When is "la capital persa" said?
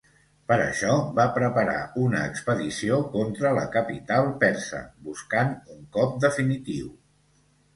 3.59-4.81